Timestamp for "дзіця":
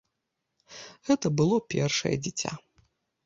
2.23-2.51